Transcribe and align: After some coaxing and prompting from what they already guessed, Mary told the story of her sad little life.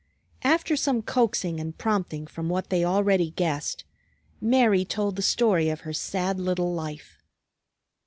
After 0.41 0.75
some 0.75 1.03
coaxing 1.03 1.59
and 1.59 1.77
prompting 1.77 2.25
from 2.25 2.49
what 2.49 2.71
they 2.71 2.83
already 2.83 3.29
guessed, 3.29 3.83
Mary 4.41 4.83
told 4.83 5.15
the 5.15 5.21
story 5.21 5.69
of 5.69 5.81
her 5.81 5.93
sad 5.93 6.39
little 6.39 6.73
life. 6.73 7.19